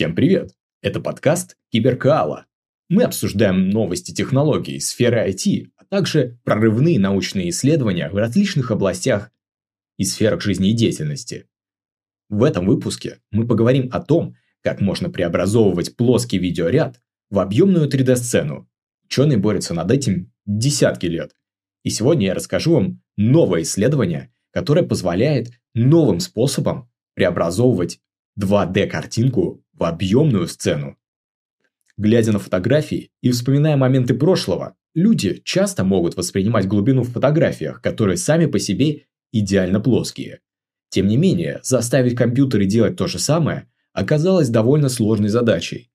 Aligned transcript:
Всем 0.00 0.14
привет! 0.14 0.54
Это 0.80 0.98
подкаст 0.98 1.58
Киберкаала. 1.70 2.46
Мы 2.88 3.02
обсуждаем 3.02 3.68
новости 3.68 4.12
технологий, 4.12 4.80
сферы 4.80 5.28
IT, 5.28 5.72
а 5.76 5.84
также 5.84 6.38
прорывные 6.42 6.98
научные 6.98 7.50
исследования 7.50 8.08
в 8.08 8.16
различных 8.16 8.70
областях 8.70 9.30
и 9.98 10.04
сферах 10.04 10.40
жизнедеятельности. 10.40 11.50
В 12.30 12.44
этом 12.44 12.64
выпуске 12.64 13.18
мы 13.30 13.46
поговорим 13.46 13.90
о 13.92 14.00
том, 14.00 14.36
как 14.62 14.80
можно 14.80 15.10
преобразовывать 15.10 15.94
плоский 15.96 16.38
видеоряд 16.38 16.98
в 17.28 17.38
объемную 17.38 17.86
3D-сцену. 17.86 18.70
Ученые 19.04 19.36
борются 19.36 19.74
над 19.74 19.90
этим 19.90 20.32
десятки 20.46 21.04
лет. 21.04 21.32
И 21.84 21.90
сегодня 21.90 22.28
я 22.28 22.34
расскажу 22.34 22.72
вам 22.72 23.02
новое 23.18 23.60
исследование, 23.60 24.32
которое 24.50 24.82
позволяет 24.82 25.50
новым 25.74 26.20
способом 26.20 26.88
преобразовывать 27.12 28.00
2D-картинку 28.38 29.62
в 29.80 29.84
объемную 29.84 30.46
сцену. 30.46 30.96
Глядя 31.96 32.32
на 32.32 32.38
фотографии 32.38 33.10
и 33.22 33.30
вспоминая 33.30 33.76
моменты 33.76 34.14
прошлого, 34.14 34.76
люди 34.94 35.40
часто 35.44 35.84
могут 35.84 36.16
воспринимать 36.16 36.68
глубину 36.68 37.02
в 37.02 37.10
фотографиях, 37.10 37.80
которые 37.80 38.18
сами 38.18 38.46
по 38.46 38.58
себе 38.58 39.06
идеально 39.32 39.80
плоские. 39.80 40.40
Тем 40.90 41.08
не 41.08 41.16
менее, 41.16 41.60
заставить 41.62 42.14
компьютеры 42.14 42.66
делать 42.66 42.96
то 42.96 43.06
же 43.06 43.18
самое 43.18 43.68
оказалось 43.92 44.50
довольно 44.50 44.88
сложной 44.88 45.30
задачей. 45.30 45.90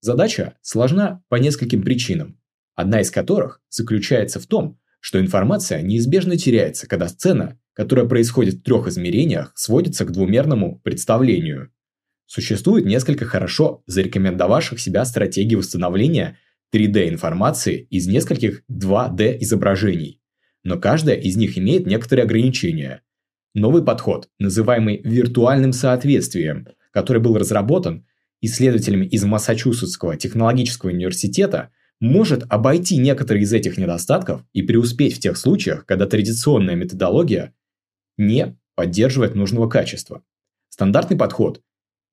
Задача 0.00 0.56
сложна 0.62 1.22
по 1.28 1.36
нескольким 1.36 1.82
причинам, 1.82 2.40
одна 2.74 3.00
из 3.00 3.10
которых 3.10 3.60
заключается 3.68 4.40
в 4.40 4.46
том, 4.46 4.78
что 5.00 5.20
информация 5.20 5.82
неизбежно 5.82 6.36
теряется, 6.36 6.88
когда 6.88 7.08
сцена, 7.08 7.58
которая 7.74 8.06
происходит 8.06 8.54
в 8.54 8.62
трех 8.62 8.88
измерениях, 8.88 9.52
сводится 9.56 10.04
к 10.04 10.12
двумерному 10.12 10.80
представлению. 10.80 11.70
Существует 12.26 12.84
несколько 12.84 13.24
хорошо 13.24 13.82
зарекомендовавших 13.86 14.80
себя 14.80 15.04
стратегий 15.04 15.56
восстановления 15.56 16.38
3D-информации 16.74 17.86
из 17.90 18.08
нескольких 18.08 18.62
2D-изображений, 18.70 20.20
но 20.64 20.78
каждая 20.78 21.16
из 21.16 21.36
них 21.36 21.56
имеет 21.56 21.86
некоторые 21.86 22.24
ограничения. 22.24 23.02
Новый 23.54 23.84
подход, 23.84 24.28
называемый 24.38 25.00
виртуальным 25.02 25.72
соответствием, 25.72 26.66
который 26.90 27.22
был 27.22 27.38
разработан 27.38 28.04
исследователями 28.40 29.06
из 29.06 29.24
Массачусетского 29.24 30.16
технологического 30.16 30.90
университета, 30.90 31.70
может 32.00 32.44
обойти 32.50 32.98
некоторые 32.98 33.44
из 33.44 33.52
этих 33.52 33.78
недостатков 33.78 34.44
и 34.52 34.62
преуспеть 34.62 35.16
в 35.16 35.20
тех 35.20 35.36
случаях, 35.36 35.86
когда 35.86 36.06
традиционная 36.06 36.74
методология 36.74 37.54
не 38.18 38.58
поддерживает 38.74 39.34
нужного 39.34 39.68
качества. 39.68 40.22
Стандартный 40.68 41.16
подход 41.16 41.62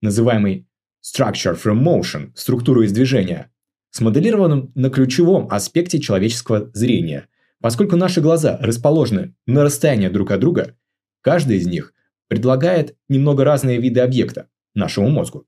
называемый 0.04 0.68
Structure 1.04 1.60
from 1.60 1.82
Motion, 1.82 2.32
структуру 2.36 2.84
из 2.84 2.92
движения, 2.92 3.52
смоделированным 3.90 4.72
на 4.76 4.90
ключевом 4.90 5.48
аспекте 5.50 6.00
человеческого 6.00 6.70
зрения. 6.74 7.28
Поскольку 7.62 7.96
наши 7.96 8.22
глаза 8.22 8.58
расположены 8.62 9.36
на 9.48 9.64
расстоянии 9.64 10.10
друг 10.10 10.32
от 10.32 10.42
друга, 10.42 10.76
каждый 11.22 11.58
из 11.58 11.68
них 11.68 11.94
предлагает 12.28 12.96
немного 13.08 13.44
разные 13.44 13.80
виды 13.80 14.02
объекта 14.02 14.50
нашему 14.74 15.10
мозгу. 15.10 15.48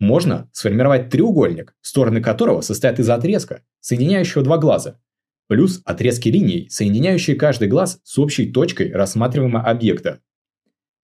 Можно 0.00 0.50
сформировать 0.52 1.10
треугольник, 1.10 1.76
стороны 1.80 2.20
которого 2.20 2.60
состоят 2.60 2.98
из 2.98 3.08
отрезка, 3.08 3.62
соединяющего 3.80 4.42
два 4.42 4.58
глаза, 4.58 5.00
плюс 5.46 5.80
отрезки 5.84 6.28
линий, 6.28 6.68
соединяющие 6.70 7.36
каждый 7.36 7.68
глаз 7.68 8.00
с 8.02 8.18
общей 8.18 8.50
точкой 8.50 8.90
рассматриваемого 8.90 9.62
объекта. 9.62 10.20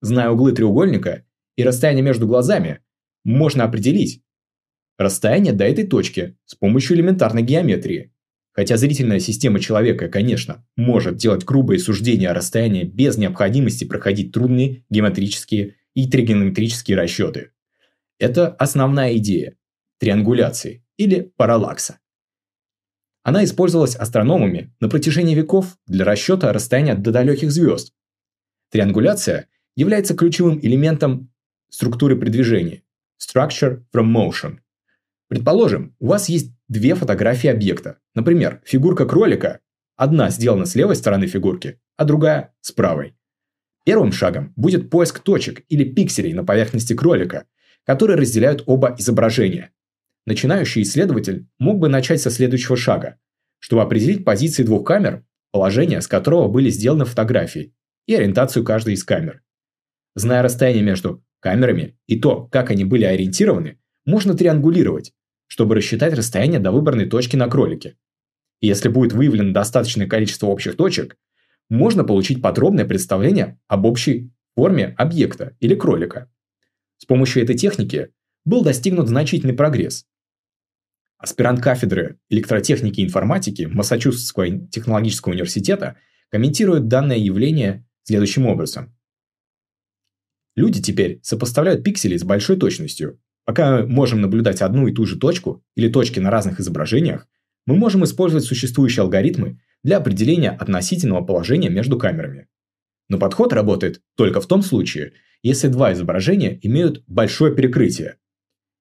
Зная 0.01 0.31
углы 0.31 0.53
треугольника 0.53 1.25
и 1.57 1.63
расстояние 1.63 2.03
между 2.03 2.27
глазами, 2.27 2.81
можно 3.29 3.65
определить 3.65 4.23
расстояние 4.97 5.53
до 5.53 5.65
этой 5.65 5.87
точки 5.87 6.39
с 6.47 6.55
помощью 6.55 6.97
элементарной 6.97 7.43
геометрии. 7.43 8.13
Хотя 8.53 8.77
зрительная 8.77 9.21
система 9.21 9.61
человека, 9.61 10.09
конечно, 10.09 10.67
может 10.77 11.17
делать 11.17 11.45
грубые 11.45 11.79
суждения 11.79 12.31
о 12.31 12.35
расстоянии 12.35 12.85
без 12.85 13.19
необходимости 13.19 13.85
проходить 13.85 14.33
трудные 14.33 14.85
геометрические 14.89 15.77
и 15.95 16.09
тригонометрические 16.09 16.97
расчеты. 16.97 17.53
Это 18.19 18.49
основная 18.49 19.17
идея 19.19 19.57
триангуляции 19.99 20.85
или 20.97 21.31
параллакса. 21.37 21.99
Она 23.23 23.45
использовалась 23.45 23.95
астрономами 23.95 24.75
на 24.81 24.89
протяжении 24.89 25.35
веков 25.35 25.77
для 25.87 26.05
расчета 26.07 26.53
расстояния 26.53 26.95
до 26.95 27.13
далеких 27.13 27.53
звезд. 27.53 27.93
Триангуляция 28.71 29.49
является 29.77 30.15
ключевым 30.15 30.59
элементом 30.61 31.31
структуры 31.69 32.17
при 32.17 32.31
движении. 32.31 32.85
Structure 33.21 33.83
from 33.95 34.13
motion. 34.13 34.59
Предположим, 35.29 35.95
у 35.99 36.07
вас 36.07 36.29
есть 36.29 36.53
две 36.69 36.95
фотографии 36.95 37.49
объекта. 37.49 37.99
Например, 38.15 38.63
фигурка 38.65 39.07
кролика. 39.07 39.61
Одна 39.97 40.31
сделана 40.31 40.65
с 40.65 40.75
левой 40.75 40.97
стороны 40.97 41.27
фигурки, 41.27 41.81
а 41.97 42.05
другая 42.05 42.55
с 42.61 42.73
правой. 42.73 43.17
Первым 43.85 44.13
шагом 44.13 44.53
будет 44.55 44.91
поиск 44.91 45.19
точек 45.21 45.65
или 45.69 45.85
пикселей 45.85 46.33
на 46.33 46.45
поверхности 46.45 46.95
кролика, 46.95 47.47
которые 47.85 48.17
разделяют 48.17 48.63
оба 48.67 48.95
изображения. 48.99 49.73
Начинающий 50.27 50.83
исследователь 50.83 51.49
мог 51.59 51.79
бы 51.79 51.89
начать 51.89 52.21
со 52.21 52.31
следующего 52.31 52.77
шага, 52.77 53.17
чтобы 53.59 53.83
определить 53.83 54.25
позиции 54.25 54.63
двух 54.63 54.87
камер, 54.87 55.25
положение 55.51 56.01
с 56.01 56.07
которого 56.07 56.49
были 56.49 56.71
сделаны 56.71 57.07
фотографии, 57.07 57.75
и 58.07 58.15
ориентацию 58.15 58.65
каждой 58.65 58.95
из 58.95 59.05
камер. 59.05 59.43
Зная 60.15 60.43
расстояние 60.43 60.83
между 60.83 61.25
камерами 61.41 61.97
и 62.07 62.19
то, 62.19 62.47
как 62.47 62.71
они 62.71 62.85
были 62.85 63.05
ориентированы, 63.05 63.79
можно 64.05 64.35
триангулировать, 64.35 65.13
чтобы 65.47 65.75
рассчитать 65.75 66.15
расстояние 66.15 66.61
до 66.61 66.73
выбранной 66.73 67.07
точки 67.07 67.37
на 67.37 67.49
кролике. 67.49 67.97
И 68.61 68.67
если 68.67 68.89
будет 68.89 69.13
выявлено 69.13 69.53
достаточное 69.53 70.07
количество 70.07 70.47
общих 70.47 70.77
точек, 70.77 71.17
можно 71.69 72.05
получить 72.05 72.43
подробное 72.43 72.85
представление 72.85 73.59
об 73.69 73.85
общей 73.85 74.33
форме 74.57 74.95
объекта 74.97 75.57
или 75.61 75.75
кролика. 75.75 76.31
С 76.97 77.05
помощью 77.05 77.43
этой 77.43 77.57
техники 77.57 78.11
был 78.45 78.63
достигнут 78.63 79.09
значительный 79.09 79.55
прогресс. 79.55 80.07
Аспирант 81.19 81.61
кафедры 81.61 82.19
электротехники 82.29 83.01
и 83.01 83.05
информатики 83.05 83.63
Массачусетского 83.65 84.67
технологического 84.69 85.33
университета 85.33 85.97
комментирует 86.31 86.89
данное 86.89 87.17
явление 87.17 87.87
следующим 88.05 88.47
образом. 88.47 88.97
Люди 90.59 90.83
теперь 90.83 91.21
сопоставляют 91.23 91.85
пиксели 91.85 92.17
с 92.17 92.25
большой 92.25 92.57
точностью. 92.57 93.21
Пока 93.45 93.83
мы 93.83 93.87
можем 93.87 94.21
наблюдать 94.21 94.61
одну 94.61 94.89
и 94.89 94.93
ту 94.93 95.07
же 95.07 95.17
точку 95.17 95.63
или 95.77 95.89
точки 95.89 96.19
на 96.19 96.33
разных 96.33 96.59
изображениях, 96.59 97.29
мы 97.65 97.77
можем 97.77 98.03
использовать 98.03 98.45
существующие 98.45 99.05
алгоритмы 99.05 99.61
для 99.85 99.99
определения 99.99 100.51
относительного 100.51 101.25
положения 101.25 101.69
между 101.69 101.97
камерами. 101.97 102.49
Но 103.09 103.21
подход 103.21 103.53
работает 103.53 104.03
только 104.17 104.41
в 104.41 104.49
том 104.49 104.63
случае, 104.63 105.13
если 105.45 105.69
два 105.69 105.93
изображения 105.93 106.59
имеют 106.61 107.05
большое 107.07 107.55
перекрытие. 107.55 108.17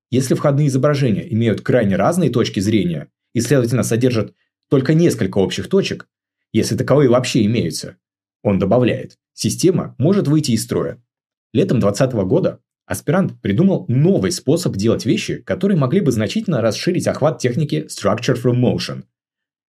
Если 0.09 0.33
входные 0.33 0.69
изображения 0.69 1.31
имеют 1.31 1.61
крайне 1.61 1.95
разные 1.95 2.31
точки 2.31 2.59
зрения 2.59 3.11
и, 3.33 3.39
следовательно, 3.39 3.83
содержат 3.83 4.33
только 4.67 4.95
несколько 4.95 5.37
общих 5.37 5.69
точек, 5.69 6.07
если 6.51 6.75
таковые 6.75 7.11
вообще 7.11 7.45
имеются, 7.45 7.97
он 8.41 8.57
добавляет, 8.57 9.19
система 9.33 9.93
может 9.99 10.27
выйти 10.27 10.53
из 10.53 10.63
строя. 10.63 10.99
Летом 11.53 11.79
2020 11.79 12.27
года 12.27 12.61
аспирант 12.85 13.41
придумал 13.41 13.85
новый 13.87 14.31
способ 14.31 14.75
делать 14.75 15.05
вещи, 15.05 15.37
которые 15.41 15.77
могли 15.77 16.01
бы 16.01 16.11
значительно 16.11 16.61
расширить 16.61 17.07
охват 17.07 17.39
техники 17.39 17.87
Structure 17.89 18.41
from 18.41 18.55
Motion. 18.55 19.03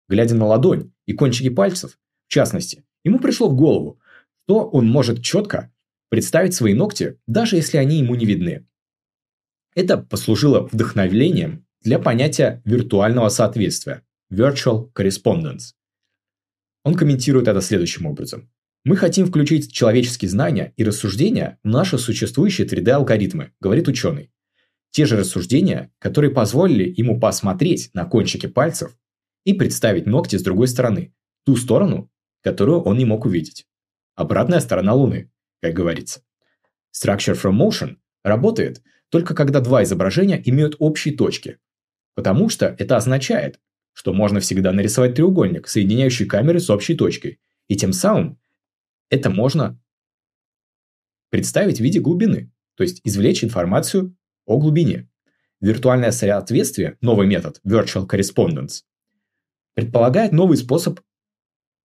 Глядя 0.07 0.35
на 0.35 0.45
ладонь 0.45 0.91
и 1.05 1.13
кончики 1.13 1.49
пальцев, 1.49 1.97
в 2.27 2.31
частности, 2.31 2.85
ему 3.03 3.19
пришло 3.19 3.49
в 3.49 3.55
голову, 3.55 3.99
что 4.43 4.69
он 4.69 4.87
может 4.87 5.23
четко 5.23 5.71
представить 6.09 6.53
свои 6.53 6.73
ногти, 6.73 7.19
даже 7.27 7.55
если 7.55 7.77
они 7.77 7.97
ему 7.97 8.15
не 8.15 8.25
видны. 8.25 8.67
Это 9.75 9.97
послужило 9.97 10.69
вдохновением 10.71 11.65
для 11.81 11.99
понятия 11.99 12.61
виртуального 12.65 13.29
соответствия– 13.29 14.03
Virtual 14.31 14.91
Correspondence. 14.93 15.73
Он 16.83 16.95
комментирует 16.95 17.47
это 17.47 17.61
следующим 17.61 18.05
образом. 18.05 18.49
Мы 18.85 18.97
хотим 18.97 19.25
включить 19.25 19.73
человеческие 19.73 20.29
знания 20.29 20.71
и 20.77 20.83
рассуждения 20.83 21.57
в 21.63 21.67
наши 21.67 21.97
существующие 21.97 22.67
3D-алгоритмы, 22.67 23.51
говорит 23.59 23.87
ученый. 23.87 24.31
Те 24.91 25.07
же 25.07 25.17
рассуждения, 25.17 25.91
которые 25.97 26.29
позволили 26.29 26.93
ему 26.95 27.19
посмотреть 27.19 27.89
на 27.95 28.05
кончики 28.05 28.45
пальцев 28.45 28.95
и 29.43 29.53
представить 29.53 30.05
ногти 30.05 30.35
с 30.35 30.43
другой 30.43 30.67
стороны, 30.67 31.15
ту 31.45 31.55
сторону, 31.55 32.11
которую 32.43 32.81
он 32.81 32.99
не 32.99 33.05
мог 33.05 33.25
увидеть. 33.25 33.65
Обратная 34.13 34.59
сторона 34.59 34.93
Луны, 34.93 35.31
как 35.63 35.73
говорится. 35.73 36.21
Structure 36.95 37.33
from 37.33 37.57
Motion 37.57 37.95
работает 38.23 38.83
только 39.09 39.33
когда 39.33 39.61
два 39.61 39.83
изображения 39.83 40.39
имеют 40.45 40.75
общие 40.77 41.15
точки, 41.15 41.57
потому 42.13 42.49
что 42.49 42.75
это 42.77 42.97
означает, 42.97 43.59
что 43.93 44.13
можно 44.13 44.39
всегда 44.41 44.71
нарисовать 44.71 45.15
треугольник, 45.15 45.67
соединяющий 45.67 46.27
камеры 46.27 46.59
с 46.59 46.69
общей 46.69 46.93
точкой, 46.93 47.39
и 47.67 47.75
тем 47.75 47.91
самым 47.91 48.37
это 49.09 49.29
можно 49.29 49.79
представить 51.29 51.77
в 51.77 51.83
виде 51.83 51.99
глубины, 51.99 52.51
то 52.75 52.83
есть 52.83 53.01
извлечь 53.03 53.43
информацию 53.43 54.15
о 54.45 54.57
глубине. 54.57 55.09
Виртуальное 55.61 56.11
соответствие, 56.11 56.97
новый 57.01 57.27
метод 57.27 57.59
Virtual 57.65 58.07
Correspondence, 58.07 58.83
предполагает 59.73 60.31
новый 60.31 60.57
способ 60.57 60.99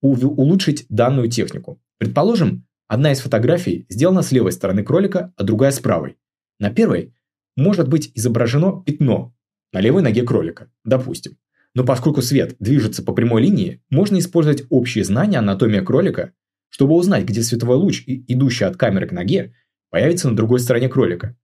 улучшить 0.00 0.86
данную 0.88 1.28
технику. 1.28 1.80
Предположим, 1.98 2.66
одна 2.88 3.12
из 3.12 3.20
фотографий 3.20 3.86
сделана 3.88 4.22
с 4.22 4.32
левой 4.32 4.52
стороны 4.52 4.82
кролика, 4.82 5.32
а 5.36 5.44
другая 5.44 5.70
с 5.70 5.80
правой. 5.80 6.16
На 6.58 6.70
первой 6.70 7.14
может 7.56 7.88
быть 7.88 8.10
изображено 8.14 8.82
пятно 8.82 9.34
на 9.72 9.80
левой 9.80 10.02
ноге 10.02 10.22
кролика, 10.22 10.70
допустим. 10.84 11.38
Но 11.74 11.84
поскольку 11.84 12.22
свет 12.22 12.56
движется 12.58 13.02
по 13.02 13.12
прямой 13.12 13.42
линии, 13.42 13.82
можно 13.90 14.18
использовать 14.18 14.64
общие 14.70 15.04
знания 15.04 15.38
анатомии 15.38 15.80
кролика, 15.80 16.32
чтобы 16.70 16.94
узнать, 16.94 17.24
где 17.24 17.42
световой 17.42 17.76
луч, 17.76 18.04
идущий 18.06 18.64
от 18.64 18.76
камеры 18.76 19.06
к 19.06 19.12
ноге, 19.12 19.54
появится 19.90 20.30
на 20.30 20.36
другой 20.36 20.60
стороне 20.60 20.88
кролика. 20.88 21.36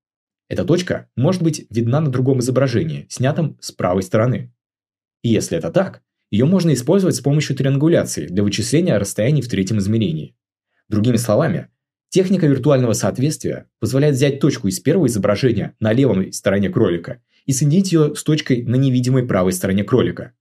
Эта 0.49 0.64
точка 0.64 1.11
может 1.17 1.43
быть 1.43 1.67
видна 1.70 2.00
на 2.00 2.11
другом 2.11 2.38
изображении, 2.38 3.06
снятом 3.11 3.58
с 3.61 3.73
правой 3.73 4.02
стороны. 4.02 4.55
И 5.23 5.28
если 5.28 5.58
это 5.58 5.70
так, 5.70 6.02
ее 6.31 6.44
можно 6.44 6.73
использовать 6.73 7.17
с 7.17 7.20
помощью 7.20 7.56
триангуляции 7.56 8.26
для 8.26 8.43
вычисления 8.43 8.96
расстояний 8.96 9.43
в 9.43 9.49
третьем 9.49 9.78
измерении. 9.78 10.37
Другими 10.88 11.17
словами, 11.17 11.69
техника 12.11 12.46
виртуального 12.46 12.93
соответствия 12.93 13.69
позволяет 13.81 14.14
взять 14.14 14.40
точку 14.40 14.69
из 14.69 14.78
первого 14.78 15.06
изображения 15.06 15.75
на 15.81 15.93
левой 15.93 16.32
стороне 16.32 16.69
кролика 16.69 17.23
и 17.44 17.52
соединить 17.52 17.93
ее 17.93 18.14
с 18.14 18.23
точкой 18.23 18.62
на 18.62 18.76
невидимой 18.76 19.26
правой 19.26 19.52
стороне 19.52 19.82
кролика. 19.82 20.32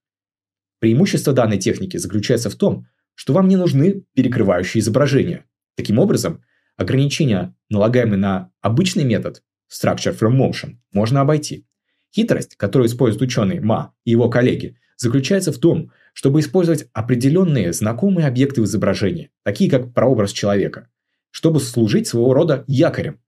Преимущество 0.79 1.33
данной 1.33 1.57
техники 1.57 1.97
заключается 1.97 2.49
в 2.49 2.55
том, 2.55 2.87
что 3.15 3.33
вам 3.33 3.47
не 3.47 3.56
нужны 3.56 4.03
перекрывающие 4.13 4.81
изображения. 4.81 5.45
Таким 5.75 6.00
образом, 6.00 6.44
ограничения, 6.77 7.56
налагаемые 7.69 8.17
на 8.17 8.51
обычный 8.62 9.03
метод 9.03 9.44
Structure 9.71 10.17
from 10.17 10.38
Motion, 10.38 10.77
можно 10.91 11.21
обойти. 11.21 11.65
Хитрость, 12.13 12.56
которую 12.56 12.88
используют 12.88 13.23
ученый 13.23 13.59
Ма 13.59 13.94
и 14.06 14.12
его 14.12 14.29
коллеги, 14.29 14.77
заключается 14.97 15.51
в 15.51 15.57
том, 15.57 15.91
чтобы 16.13 16.39
использовать 16.39 16.88
определенные 16.94 17.73
знакомые 17.73 18.27
объекты 18.27 18.62
в 18.62 18.65
изображении, 18.65 19.31
такие 19.44 19.69
как 19.69 19.94
прообраз 19.94 20.31
человека, 20.31 20.89
чтобы 21.31 21.59
служить 21.59 22.07
своего 22.07 22.33
рода 22.33 22.63
якорем. 22.68 23.19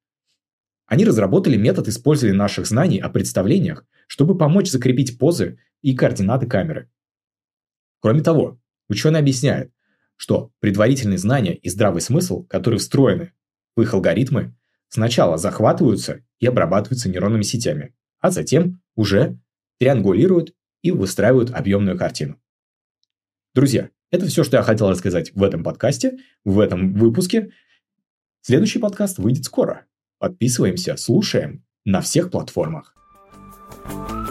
Они 0.86 1.04
разработали 1.04 1.58
метод 1.58 1.90
использования 1.90 2.38
наших 2.38 2.66
знаний 2.66 3.00
о 3.00 3.10
представлениях, 3.10 3.86
чтобы 4.08 4.38
помочь 4.38 4.70
закрепить 4.70 5.18
позы 5.18 5.60
и 5.82 5.94
координаты 5.94 6.48
камеры. 6.48 6.90
Кроме 8.00 8.22
того, 8.22 8.58
ученые 8.88 9.20
объясняют, 9.20 9.72
что 10.18 10.52
предварительные 10.60 11.18
знания 11.18 11.56
и 11.56 11.70
здравый 11.70 12.02
смысл, 12.02 12.44
которые 12.44 12.80
встроены 12.80 13.32
в 13.76 13.82
их 13.82 13.94
алгоритмы, 13.94 14.56
сначала 14.90 15.38
захватываются 15.38 16.26
и 16.40 16.48
обрабатываются 16.48 17.10
нейронными 17.10 17.44
сетями, 17.44 17.96
а 18.20 18.32
затем 18.32 18.82
уже 18.96 19.40
триангулируют 19.80 20.54
и 20.82 20.92
выстраивают 20.92 21.52
объемную 21.52 21.98
картину. 21.98 22.40
Друзья, 23.54 23.90
это 24.12 24.26
все, 24.26 24.44
что 24.44 24.58
я 24.58 24.64
хотел 24.64 24.90
рассказать 24.90 25.32
в 25.34 25.44
этом 25.44 25.64
подкасте, 25.64 26.18
в 26.44 26.60
этом 26.60 26.94
выпуске. 26.94 27.52
Следующий 28.42 28.80
подкаст 28.80 29.18
выйдет 29.18 29.46
скоро. 29.46 29.86
Подписываемся, 30.20 30.98
слушаем 30.98 31.64
на 31.86 32.02
всех 32.02 32.32
платформах. 32.32 32.94
thank 33.86 34.12
you 34.12 34.27